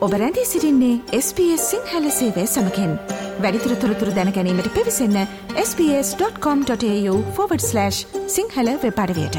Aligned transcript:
ඔබ 0.00 0.12
රැඳී 0.12 0.44
සිරින්නේ 0.44 1.20
SBS 1.20 1.56
සිංහල 1.56 2.08
සේවය 2.08 2.46
සමකෙන්. 2.46 2.98
වැඩිතුර 3.40 3.74
තොරතුර 3.74 4.08
දැනැනීමට 4.08 4.74
පිවිසන්න 4.74 5.26
ps.com.ta/ 5.54 7.90
Sinhala 8.26 8.78
වෙපඩවයට 8.82 9.36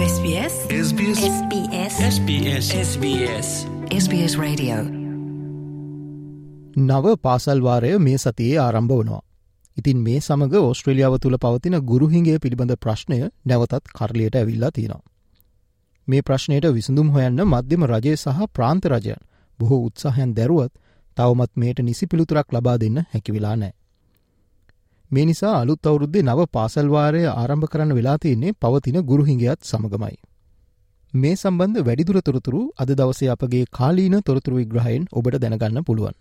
SBS 0.00 0.52
SBS 0.88 1.22
SBS 1.22 2.00
SBS 2.00 2.72
SBS 2.72 3.66
SBS 4.04 4.38
Radio. 4.38 4.74
නව 6.76 7.16
පාසල්වාරය 7.16 7.98
මේ 7.98 8.16
සතියේ 8.16 8.58
ආරම්භ 8.58 8.92
වනවා. 8.92 9.20
ඉතින් 9.78 9.98
මේ 9.98 10.20
සමඟ 10.20 10.54
ඔස්ට්‍රලියාව 10.54 11.16
තුළ 11.16 11.36
පවතින 11.36 11.78
ගුරුහිගේ 11.78 12.38
පිළිබඳ 12.38 12.72
ප්‍රශ්නය 12.72 13.28
නැවතත් 13.46 13.82
කරලියට 13.98 14.36
ඇවිල්ලා 14.36 14.70
තියෙනවා. 14.70 15.17
මේ 16.08 16.22
ප්‍රශ්නයට 16.22 16.66
විසඳුම් 16.72 17.08
හොයන්න 17.10 17.40
මධ්‍යම 17.44 17.82
රජය 17.84 18.12
සහ 18.14 18.46
ප්‍රාන්ත 18.52 18.86
රජයන් 18.86 19.20
බොහෝ 19.58 19.80
උත්සාහයන් 19.86 20.30
දැරුවත් 20.34 20.72
තවමත් 21.16 21.52
මේට 21.54 21.78
නිසි 21.80 22.06
පිළිතුරක් 22.06 22.48
ලබා 22.52 22.76
දෙන්න 22.76 22.96
හැකිවෙලා 23.04 23.56
නෑ. 23.56 23.74
මේ 25.10 25.24
නිසා 25.24 25.52
අලුත් 25.58 25.86
අවුරුද්දේ 25.86 26.24
නව 26.24 26.48
පාසල්වාරය 26.52 27.22
ආරම්භ 27.26 27.68
කරන්න 27.68 27.94
වෙලා 27.94 28.16
තියන්නේ 28.18 28.56
පවතින 28.56 28.98
ගුරුහිංගයත් 29.02 29.60
සමගමයි. 29.64 30.16
මේ 31.12 31.36
සම්බන්ධ 31.36 31.84
වැඩිදුර 31.84 32.18
තොරතුරු 32.22 32.62
අද 32.78 32.90
දවසේ 32.94 33.30
අපගේ 33.30 33.64
කාලීන 33.72 34.18
තොරතුරු 34.22 34.56
විග්‍රහයෙන් 34.56 35.08
ඔබට 35.12 35.38
දැනගන්න 35.38 35.84
පුළුවන්. 35.84 36.18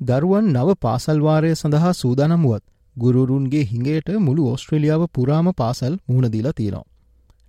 දරුවන් 0.00 0.52
නව 0.52 0.80
පාසල්වාරය 0.80 1.54
සඳහා 1.54 1.92
සූදානමුවත් 1.94 2.64
ගුරුරුන්ගේ 2.96 3.64
හිඟයට 3.64 4.18
මුළු 4.20 4.52
ඔස්ට්‍රලියාව 4.52 5.02
පුරාම 5.12 5.48
පාසල් 5.54 5.94
මුහුණදීලා 6.02 6.52
තියෙනවා. 6.52 6.90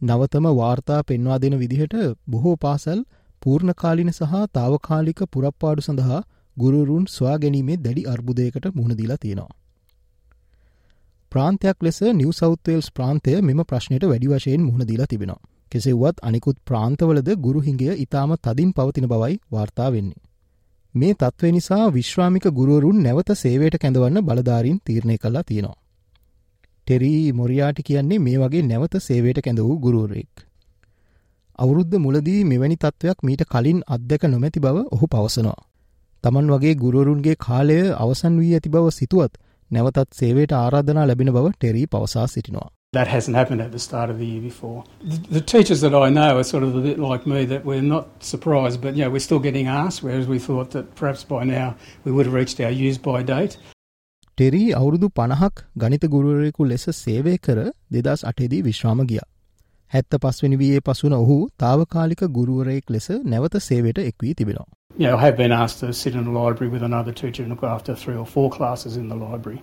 නවතම 0.01 0.45
වාර්තා 0.53 1.01
පෙන්වා 1.03 1.37
දෙන 1.37 1.55
විදිහට 1.57 1.95
බොහෝ 2.27 2.55
පාසල් 2.55 2.99
පූර්ණකාලින 3.41 4.11
සහ 4.11 4.33
තාවකාලික 4.53 5.19
පුරප්පාඩු 5.31 5.81
සඳහා 5.81 6.21
ගුරුරුන් 6.57 7.05
ස්වා 7.07 7.37
ගැනීමේ 7.37 7.77
දැඩි 7.77 8.03
අර්බුදයකට 8.05 8.65
මුහුණදීලා 8.73 9.17
තියෙනවා. 9.17 9.55
ප්‍රාන්තයක් 11.31 11.77
ලෙස 11.81 11.99
නිව 12.13 12.29
සෞත්වේල්ස් 12.31 12.87
ප්‍රාන්තය 12.91 13.33
මෙම 13.41 13.61
ප්‍රශ්නයට 13.63 14.05
වැඩි 14.05 14.27
වශයෙන් 14.27 14.61
මුහුණදීලා 14.61 15.07
තිබෙනවා. 15.07 15.41
කෙසෙව්වත් 15.71 16.17
අනිකුත් 16.21 16.57
ප්‍රාන්තවලද 16.63 17.29
ගුරුහිංගය 17.37 17.89
ඉතාම 17.97 18.31
තදින් 18.37 18.71
පවතින 18.73 19.07
බවයි 19.07 19.35
වාර්තා 19.51 19.89
වෙන්නේ. 19.91 20.23
මේ 20.95 21.13
තත්ත්වය 21.13 21.51
නිසා 21.51 21.85
විශ්‍රාමික 21.89 22.45
ගුරුවරුන් 22.51 23.03
නැවත 23.03 23.29
සේවයට 23.35 23.75
කැඳවන්න 23.77 24.23
බලධාරීන් 24.23 24.79
තීරණය 24.85 25.17
කල්ලා 25.17 25.43
තියෙනවා. 25.43 25.77
ටෙරී 26.87 27.31
මොරියාටි 27.33 27.83
කියන්නේ 27.87 28.17
මේ 28.25 28.37
වගේ 28.41 28.61
නැවත 28.67 28.93
සේවයට 29.05 29.39
කැඳ 29.45 29.59
වූ 29.59 29.79
ගුරුවරෙක්. 29.85 30.33
අවුරුද්ධ 31.59 31.97
මුලදී 31.97 32.41
මෙවැනි 32.43 32.77
තත්ත්වයක් 32.83 33.25
මීට 33.29 33.43
කලින් 33.51 33.81
අත්දැක 33.95 34.23
නොමැති 34.33 34.63
බව 34.65 34.85
ඔහු 34.91 35.09
පවසනවා. 35.13 35.61
තමන් 36.23 36.53
වගේ 36.53 36.73
ගුරුවරුන්ගේ 36.83 37.35
කාලය 37.47 37.77
අවසන් 38.05 38.39
වී 38.41 38.53
ඇති 38.55 38.69
බව 38.69 38.95
සිතුවත් 38.99 39.37
නැවතත් 39.71 40.09
සේවයට 40.13 40.57
ආරාධනා 40.61 41.05
ලැබෙන 41.07 41.31
බව 41.33 41.53
ටෙරී 41.53 41.85
පවසා 41.85 42.25
සිටිනවා. 42.27 42.69
That 42.93 43.07
hasn't 43.07 43.35
happened 43.35 43.61
at 43.61 43.71
the 43.71 43.79
start 43.79 44.09
of 44.09 44.17
the 44.17 44.25
year 44.25 44.41
before. 44.41 44.83
The, 45.11 45.17
the 45.29 45.41
teachers 45.53 45.81
that 45.81 45.95
I 45.95 46.09
know 46.09 46.37
are 46.37 46.43
sort 46.43 46.63
of 46.63 46.75
a 46.75 46.81
bit 46.81 46.99
like 46.99 47.25
me 47.27 47.45
that 47.45 47.65
we're 47.65 47.87
not 47.95 48.05
surprised, 48.23 48.79
but 48.81 48.95
you 48.95 49.03
know, 49.03 49.11
we're 49.11 49.27
still 49.29 49.39
getting 49.39 49.67
asked, 49.67 50.03
whereas 50.03 50.27
we 50.27 50.39
thought 50.39 50.69
that 50.71 50.95
perhaps 50.95 51.25
by 51.33 51.43
now 51.43 51.75
we 52.05 52.13
would 52.13 52.25
have 52.27 52.37
reached 52.41 52.61
our 52.61 52.71
use 52.71 52.97
by 53.09 53.19
date. 53.23 53.57
ටෙරී 54.37 54.65
අවුරුදු 54.77 55.07
පණහක් 55.17 55.61
ගනිත 55.83 56.03
ගුරුවරයෙකු 56.13 56.65
ලෙස 56.71 56.83
සේවය 56.95 57.31
කර 57.45 57.59
දෙදස් 57.93 58.23
අටේදී 58.31 58.59
විශ්‍රාම 58.67 58.99
ගිය. 59.11 59.21
හැත්ත 59.91 60.17
පස්වනි 60.25 60.59
වයේ 60.59 60.81
පසුන 60.89 61.15
ඔහු 61.17 61.37
තාවකාලික 61.63 62.21
ගුරුවරයෙක් 62.35 62.93
ලෙස 62.95 63.07
නැවත 63.31 63.57
සේවයට 63.67 64.01
එක්වී 64.03 64.33
තිබෙනවා. 64.41 64.67
You 64.99 65.07
know, 65.07 65.17
I 65.17 65.25
have 65.25 65.37
been 65.41 65.55
asked 65.61 65.79
to 65.79 65.91
sit 65.93 66.13
in 66.13 66.27
a 66.27 66.35
library 66.37 66.69
with 66.75 66.83
another 66.83 67.15
teacher 67.21 67.43
and 67.45 67.51
look 67.55 67.65
after 67.71 67.97
three 68.03 68.15
or 68.15 68.27
four 68.35 68.47
classes 68.59 69.01
in 69.01 69.09
the 69.09 69.19
library 69.25 69.59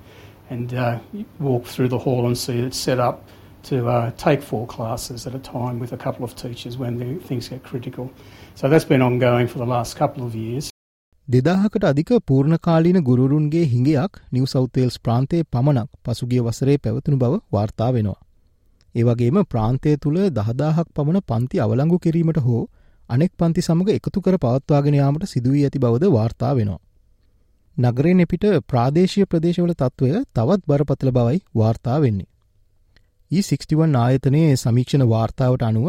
and 0.51 0.75
uh, 0.75 0.99
walk 1.39 1.73
through 1.77 1.91
the 1.97 2.03
hall 2.07 2.27
and 2.27 2.37
see 2.45 2.59
it's 2.67 2.85
set 2.91 3.07
up 3.09 3.25
to 3.71 3.87
uh, 3.89 4.11
take 4.27 4.43
four 4.43 4.67
classes 4.67 5.29
at 5.29 5.35
a 5.35 5.45
time 5.53 5.79
with 5.79 5.93
a 5.93 6.03
couple 6.07 6.25
of 6.25 6.39
teachers 6.45 6.79
when 6.79 6.99
the, 6.99 7.15
things 7.29 7.49
get 7.49 7.63
critical. 7.63 8.11
So 8.57 8.69
that's 8.69 8.93
been 8.95 9.03
ongoing 9.03 9.47
for 9.47 9.59
the 9.59 9.73
last 9.79 9.97
couple 9.97 10.27
of 10.27 10.35
years. 10.35 10.74
දෙදාහකට 11.29 11.85
අධික 11.85 12.11
පූර්ණකාලීන 12.23 12.99
ගුරුරුන්ගේ 13.01 13.65
හිඟයක් 13.67 14.21
නිව 14.31 14.45
සෞතේල්ස් 14.47 14.97
ප්‍රාන්තයේ 14.99 15.45
පමණක් 15.47 15.89
පසුගිය 16.05 16.43
වසරේ 16.43 16.77
පැවතුණු 16.79 17.19
බව 17.19 17.39
වාර්තා 17.51 17.91
වෙනවා. 17.91 18.21
ඒවගේම 18.95 19.39
ප්‍රාන්තය 19.47 19.95
තුළ 19.99 20.19
දහදාහක් 20.31 20.89
පමණ 20.93 21.25
පන්ති 21.25 21.61
අවලංගු 21.61 21.99
කිරීමට 21.99 22.41
හෝ 22.41 22.63
අනෙක් 23.09 23.33
පන්ති 23.35 23.61
සමඟ 23.61 23.91
එකතු 23.91 24.21
කර 24.21 24.37
පවත්වාගෙන 24.39 24.95
යාමට 24.95 25.25
සිදුවී 25.27 25.65
ඇති 25.65 25.79
බවද 25.79 26.13
වාර්තා 26.13 26.53
වෙනවා. 26.53 26.83
නගරෙන් 27.77 28.21
එපිට 28.21 28.45
ප්‍රාදේශීය 28.67 29.27
ප්‍රදේශවල 29.27 29.75
තත්ත්වය 29.75 30.23
තවත් 30.31 30.63
බරපතල 30.67 31.11
බවයි 31.11 31.45
වාර්තා 31.55 31.99
වෙන්නේ. 32.01 32.31
E61 33.31 33.97
ආයතනයේ 33.97 34.57
සමීක්ෂණ 34.57 35.09
වාර්තාවට 35.09 35.63
අනුව 35.63 35.87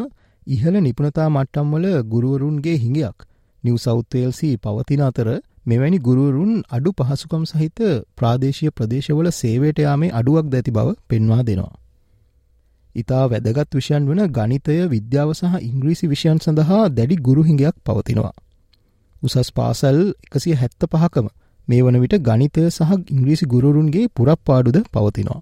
ඉහළ 0.47 0.77
නිපුණතා 0.79 1.29
මට්ටම්වල 1.29 1.85
ගුරුවරුන්ගේ 2.05 2.77
හිඟයක් 2.77 3.31
නිව 3.65 3.77
සෞත්වේල්සි 3.77 4.49
පවතින 4.57 5.01
අතර 5.01 5.27
මෙවැනි 5.65 5.99
ගුරුවරුන් 5.99 6.51
අඩු 6.69 6.91
පහසුකම් 6.99 7.43
සහිත 7.45 7.79
ප්‍රාදේශීය 8.15 8.71
ප්‍රදේශවල 8.71 9.29
සේවයට 9.33 9.79
යාමේ 9.79 10.11
අඩුවක් 10.11 10.45
දැති 10.49 10.71
බව 10.71 10.87
පෙන්වා 11.09 11.41
දෙනවා. 11.41 11.73
ඉතා 12.95 13.23
වැදගත් 13.25 13.71
විෂයන් 13.73 14.03
වන 14.03 14.21
ගනිතය 14.29 14.75
විද්‍යාව 14.87 15.29
සහ 15.33 15.55
ඉංග්‍රීසි 15.61 16.05
විෂයන් 16.07 16.37
සඳහා 16.39 16.83
දැඩි 16.91 17.15
ගුරුහිඟයක් 17.21 17.75
පවතිනවා. 17.83 18.35
උසස් 19.21 19.49
පාසල් 19.51 19.97
එකසිය 20.25 20.55
හැත්ත 20.55 20.81
පහකම 20.85 21.27
මේ 21.67 21.81
වන 21.81 21.97
විට 21.99 22.15
ගනිතය 22.21 22.63
සහ 22.69 22.91
ඉංග්‍රීසි 23.09 23.45
ගුරුරුන්ගේ 23.47 24.05
පුරප්පාඩුද 24.11 24.77
පවතිනවා. 24.89 25.41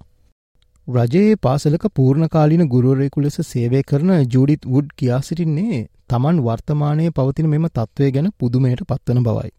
රජයේ 0.88 1.35
පාසලක 1.35 1.83
පූර්ණකාලින 1.95 2.61
ගුරුවරයෙකු 2.67 3.21
ලෙස 3.21 3.38
සේවය 3.44 3.81
කරන 3.81 4.09
ජූඩිත් 4.25 4.66
වුඩ් 4.66 4.88
කියා 4.97 5.19
සිටින්නේ 5.21 5.77
තමන් 6.09 6.41
වර්තමානයේ 6.44 7.11
පවතින 7.11 7.47
මෙම 7.49 7.67
තත්ත්වය 7.69 8.09
ගැන 8.11 8.27
පුදුමයට 8.39 8.83
පත්වන 8.89 9.21
බවයි. 9.23 9.51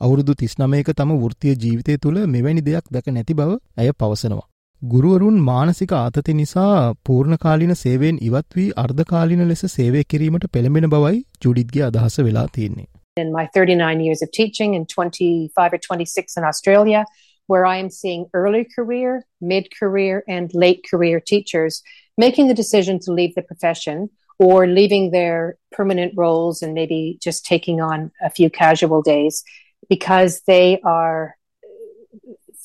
අවුරුදු 0.00 0.34
තිස්නමයක 0.34 0.92
තම 0.92 1.14
වෘතිය 1.16 1.56
ජීවිතය 1.56 1.96
තුළ 1.98 2.20
මෙවැනි 2.26 2.62
දෙයක් 2.62 2.86
දැක 2.88 3.08
නැති 3.08 3.34
බව 3.34 3.56
ඇය 3.76 3.90
පවසනවා. 3.94 4.46
ගුරුවරුන් 4.82 5.42
මානසික 5.42 5.92
ආතති 5.94 6.34
නිසා 6.34 6.94
පූර්ණකාලින 7.04 7.74
සේවෙන් 7.74 8.22
ඉවත් 8.22 8.56
වී 8.56 8.70
අර්ධකාලින 8.76 9.42
ලෙස 9.48 9.66
සේවය 9.68 10.04
කිරීමට 10.04 10.46
පෙළඹෙන 10.52 10.88
බවයි 10.88 11.18
ජුඩිත්ගේ 11.44 11.84
අදහස 11.84 12.18
වෙලා 12.20 12.46
තියෙන්නේ. 12.54 12.88
in 13.16 13.32
my 13.32 13.44
39 13.48 14.00
years 14.00 14.22
of 14.22 14.30
teaching 14.30 14.76
and 14.76 14.86
25 14.88 15.72
or 15.72 15.80
26 15.80 16.36
in 16.36 16.44
Australia, 16.44 17.04
where 17.49 17.65
I 17.65 17.77
am 17.77 17.89
seeing 17.89 18.25
early 18.33 18.65
career, 18.75 19.25
mid 19.41 19.67
career, 19.79 20.23
and 20.27 20.51
late 20.53 20.85
career 20.89 21.19
teachers 21.19 21.83
making 22.17 22.47
the 22.47 22.53
decision 22.53 22.99
to 22.99 23.11
leave 23.11 23.35
the 23.35 23.41
profession 23.41 24.09
or 24.39 24.67
leaving 24.67 25.11
their 25.11 25.57
permanent 25.71 26.13
roles 26.15 26.61
and 26.61 26.73
maybe 26.73 27.17
just 27.21 27.45
taking 27.45 27.81
on 27.81 28.11
a 28.21 28.29
few 28.29 28.49
casual 28.49 29.01
days 29.01 29.43
because 29.89 30.41
they 30.47 30.79
are 30.83 31.35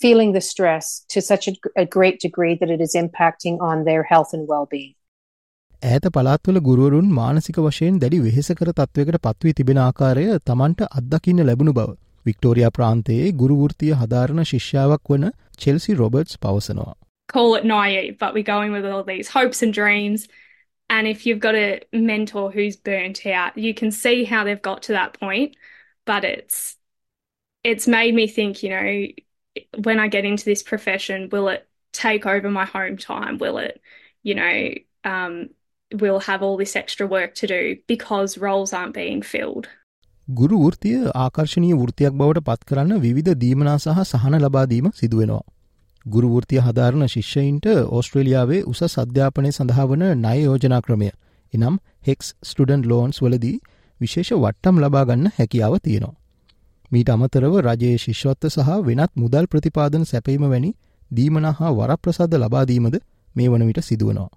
feeling 0.00 0.32
the 0.32 0.40
stress 0.40 1.04
to 1.08 1.20
such 1.20 1.48
a, 1.48 1.52
a 1.76 1.84
great 1.84 2.20
degree 2.20 2.56
that 2.60 2.70
it 2.70 2.80
is 2.80 2.94
impacting 2.94 3.60
on 3.60 3.84
their 3.84 4.02
health 4.02 4.32
and 4.32 4.48
well 4.48 4.66
being. 4.66 4.94
ඈත 5.82 6.06
පළාත්වල 6.14 6.60
ගුරුවරුන් 6.64 7.06
මානසික 7.18 7.58
වශයෙන් 7.66 7.98
දැඩි 8.00 8.18
වෙහෙසකර 8.24 8.70
තත්ත්වයකට 8.78 9.18
පත්වී 9.26 9.52
තිබෙන 9.60 9.78
ආකාරය 9.84 10.24
තමන්ට 10.50 10.88
අත්දකින්න 10.98 11.44
ලැබුණු 11.48 11.72
බව. 11.78 11.94
වික්ටෝරයා 12.26 12.70
ප්‍රාන්තයේ 12.78 13.28
ගුරුවෘතිය 13.42 13.92
හදාරණ 14.00 14.48
ශිෂ්‍යාවක් 14.52 15.14
වන 15.14 15.30
චෙල්සි 15.58 15.94
රොබර්ට්ස් 15.94 16.42
පවසනවා. 16.46 16.94
call 17.30 17.54
it 17.54 17.64
naive, 17.64 18.18
but 18.18 18.34
we're 18.34 18.42
going 18.42 18.72
with 18.72 18.84
all 18.84 19.04
these 19.04 19.28
hopes 19.28 19.62
and 19.62 19.72
dreams. 19.72 20.26
And 20.88 21.06
if 21.06 21.24
you've 21.24 21.38
got 21.38 21.54
a 21.54 21.80
mentor 21.92 22.50
who's 22.50 22.76
burnt 22.76 23.24
out, 23.24 23.56
you 23.56 23.72
can 23.72 23.92
see 23.92 24.24
how 24.24 24.42
they've 24.42 24.60
got 24.60 24.82
to 24.84 24.92
that 24.92 25.18
point. 25.18 25.56
But 26.04 26.24
it's 26.24 26.76
it's 27.62 27.86
made 27.86 28.14
me 28.14 28.26
think, 28.26 28.62
you 28.62 28.70
know, 28.70 29.06
when 29.84 30.00
I 30.00 30.08
get 30.08 30.24
into 30.24 30.44
this 30.44 30.62
profession, 30.62 31.28
will 31.30 31.48
it 31.48 31.68
take 31.92 32.26
over 32.26 32.50
my 32.50 32.64
home 32.64 32.96
time? 32.96 33.38
Will 33.38 33.58
it, 33.58 33.80
you 34.22 34.34
know, 34.34 34.70
um, 35.04 35.50
will 35.92 36.18
have 36.20 36.42
all 36.42 36.56
this 36.56 36.74
extra 36.74 37.06
work 37.06 37.34
to 37.36 37.46
do 37.46 37.76
because 37.86 38.38
roles 38.38 38.72
aren't 38.72 38.94
being 38.94 39.22
filled? 39.22 39.68
ගුරු 40.27 40.57
වෘතිය 40.59 41.05
ආකර්ශණීය 41.15 41.75
වෘතියක් 41.75 42.13
බවට 42.13 42.41
පත් 42.43 42.65
කරන්න 42.65 42.99
විවිධ 42.99 43.35
දීමනා 43.35 43.77
සහ 43.77 43.99
සහන 44.03 44.35
ලබාදීම 44.37 44.87
සිදුවෙනවා. 44.91 45.43
ගුරු 46.05 46.29
වෘතිය 46.29 46.59
හදාරණ 46.59 47.07
ශිෂ්‍යයින්ට 47.07 47.65
ඕස්ට්‍රේලියාවේ 47.87 48.63
උසස් 48.63 48.97
අධ්‍යාපනය 48.97 49.51
සඳහා 49.51 49.85
වන 49.85 50.03
ණය 50.15 50.39
යෝජනා 50.39 50.81
ක්‍රමය 50.81 51.09
එනම් 51.53 51.77
හෙක්ස් 52.07 52.33
ස්ටඩන් 52.43 52.81
ලෝන්ස් 52.83 53.21
වලදී 53.21 53.59
විශේෂ 54.01 54.31
වට්ටම් 54.35 54.79
ලබාගන්න 54.79 55.29
හැකියාව 55.37 55.77
තියෙනවා. 55.79 56.15
මීට 56.91 57.09
අමතරව 57.09 57.53
රජයේ 57.59 57.97
ශිෂ්වත්ව 57.97 58.49
සහ 58.49 58.81
වෙනත් 58.83 59.11
මුදල් 59.15 59.45
ප්‍රතිපාදන 59.47 60.05
සැපීම 60.05 60.43
වැනි 60.45 60.71
දීමනා 61.11 61.53
හා 61.59 61.71
වරප්‍රසාද 61.71 62.33
ලබාදීමද 62.35 62.95
මේ 63.35 63.49
වන 63.49 63.67
විට 63.67 63.81
සිදුවනවා. 63.81 64.29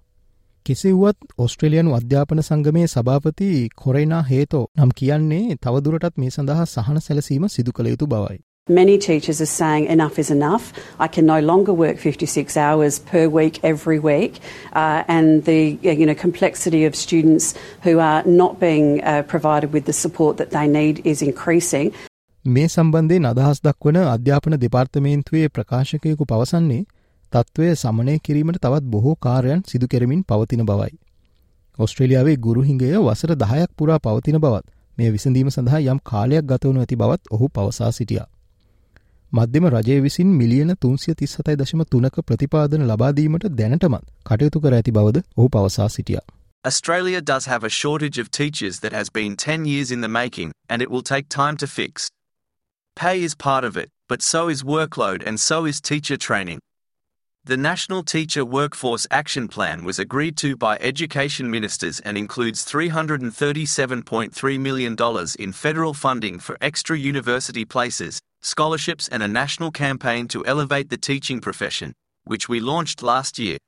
කෙසෙව්වත් 0.69 1.31
ඔස්ට්‍රේලියනු 1.37 1.93
අධ්‍යාපන 1.95 2.41
සංගමේ 2.43 2.87
සභාපති 2.89 3.47
කොරේනා 3.77 4.21
හේතෝ 4.25 4.65
නම් 4.77 4.91
කියන්නේ 4.97 5.55
තවදුරටත් 5.63 6.19
මේ 6.23 6.29
සඳහා 6.35 6.65
සහන 6.65 6.99
සැලසීම 7.05 7.47
සිදු 7.53 7.71
කළ 7.71 7.89
යුතු 7.91 8.07
බවයි. 8.07 8.37
Many 8.69 8.97
teachers 8.99 9.41
are 9.41 9.49
saying 9.51 9.87
enough 9.87 10.19
is 10.19 10.29
enough. 10.29 10.65
I 10.99 11.07
can 11.07 11.25
no 11.25 11.39
longer 11.41 11.73
work 11.73 11.97
56 11.97 12.57
hours 12.57 12.99
per 13.01 13.23
week 13.29 13.57
every 13.63 13.97
week, 13.99 14.37
uh, 14.73 15.01
and 15.07 15.43
the 15.45 15.79
you 15.81 16.05
know 16.05 16.17
complexity 16.17 16.83
of 16.85 16.95
students 16.95 17.49
who 17.83 17.97
are 17.99 18.21
not 18.25 18.59
being 18.59 19.03
uh, 19.03 19.23
provided 19.23 19.73
with 19.73 19.85
the 19.85 19.93
support 19.93 20.37
that 20.37 20.51
they 20.51 20.67
need 20.67 21.01
is 21.05 21.21
increasing. 21.21 21.91
මේ 22.45 22.67
සම්බන්ධයෙන් 22.67 23.25
අදහස් 23.25 23.63
දක්වන 23.63 23.99
අධ්‍යාපන 24.05 24.59
දෙපාර්තමේන්තුවේ 24.61 25.47
ප්‍රකාශකයකු 25.47 26.25
පවසන්නේ 26.25 26.81
තත්ත්වය 27.33 27.69
සමනය 27.75 28.13
කිරීමට 28.19 28.57
තවත් 28.61 28.85
බොහෝ 28.93 29.15
කාර්යන් 29.17 29.61
සිදු 29.67 29.87
කෙරමින් 29.87 30.21
පවතින 30.23 30.65
බවයි. 30.65 30.93
ඔස්ට්‍රේලියාවේ 31.77 32.37
ගුරුහිංගය 32.37 32.89
වසර 32.99 33.31
දහයක් 33.35 33.71
පුරා 33.77 33.97
පවතින 33.99 34.37
බවත් 34.39 34.65
මේ 34.97 35.09
විසඳීම 35.11 35.49
සඳහා 35.49 35.81
යම් 35.85 35.99
කාලයක් 36.03 36.45
ගතවනු 36.45 36.79
ඇති 36.79 36.95
බවත් 36.95 37.31
ඔහු 37.31 37.49
පවසා 37.49 37.91
සිටියා. 37.91 38.27
මධ්‍යම 39.31 39.65
රජය 39.67 39.97
විසින් 40.01 40.29
මිලියන 40.39 40.73
තුන්සිය 40.79 41.15
තිස් 41.15 41.33
සතයි 41.33 41.55
දශම 41.55 41.83
තුනක 41.91 42.15
ප්‍රතිපාදන 42.27 42.85
ලබාදීමට 42.87 43.45
දැනටමත් 43.59 44.05
කටයුතු 44.25 44.61
කර 44.61 44.77
ඇති 44.77 44.91
බවද 44.91 45.21
ඔහු 45.37 45.49
පවසා 45.49 45.89
සිටියා. 45.89 46.25
Australia 46.65 47.21
does 47.23 47.45
have 47.45 47.63
a 47.63 47.69
shortage 47.71 48.17
of 48.17 48.31
teachers 48.31 48.79
that 48.79 48.93
has 48.93 49.11
been 49.11 49.35
10 49.37 49.65
years 49.65 49.91
in 49.91 50.01
the 50.01 50.11
making, 50.13 50.51
and 50.69 50.81
it 50.81 50.89
will 50.91 51.05
take 51.11 51.29
time 51.29 51.55
to 51.57 51.67
fix. 51.67 52.09
Pay 52.97 53.23
is 53.23 53.35
part 53.35 53.63
of 53.63 53.77
it, 53.77 53.89
but 54.09 54.21
so 54.21 54.49
is 54.49 54.63
workload 54.63 55.23
and 55.25 55.39
so 55.39 55.65
is 55.65 55.79
teacher 55.79 56.17
training. 56.17 56.59
The 57.48 57.58
National 57.58 58.02
Teacher 58.02 58.42
Workforce 58.42 59.06
Action 59.10 59.48
Plan 59.48 59.84
was 59.84 59.98
agreed 59.98 60.38
to 60.38 60.56
by 60.56 60.78
education 60.80 61.50
ministers 61.50 62.00
and 62.00 62.16
includes 62.16 62.64
$337.3 62.64 64.58
million 64.58 64.96
in 65.38 65.52
federal 65.52 65.92
funding 65.92 66.38
for 66.38 66.56
extra 66.62 66.96
university 66.96 67.66
places, 67.66 68.18
scholarships, 68.40 69.08
and 69.08 69.22
a 69.22 69.28
national 69.28 69.72
campaign 69.72 70.26
to 70.28 70.42
elevate 70.46 70.88
the 70.88 70.96
teaching 70.96 71.38
profession, 71.38 71.92
which 72.24 72.48
we 72.48 72.60
launched 72.60 73.02
last 73.02 73.38
year. 73.38 73.58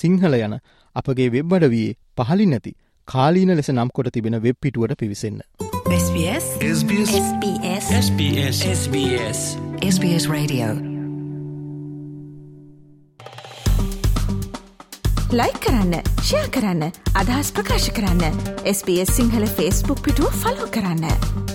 Sinhala 0.00 0.34
යන 0.40 0.54
අපගේ 0.97 1.29
web 1.29 1.53
අඩවයේ 1.53 1.95
පහලින් 2.17 2.49
නැති 2.49 2.73
කාලීන 3.07 3.53
ලෙස 3.55 3.69
නම් 3.69 3.89
කොට 3.91 4.11
තිබෙන 4.11 4.37
web 4.41 4.59
පිටුවට 4.61 4.99
පිවිසන්න. 4.99 5.39
SBS 5.97 6.45
SBS 6.71 7.11
SBS 7.17 7.87
SBS 7.97 8.57
SBS 8.71 9.41
SBS 9.87 10.25
Radio 10.29 10.69
like 15.31 15.53
කරන්න 15.59 15.93
ෂයා 16.19 16.47
කරන්න 16.49 16.83
අදහස් 17.15 17.51
ප්‍රකාශ 17.51 17.89
කරන්න 17.91 18.41
SBS 18.69 19.13
සිංහල 19.13 19.47
ෆස්බුක් 19.51 20.01
පිටුව 20.01 20.41
ෆලෝ 20.43 20.67
කරන්න. 20.71 21.46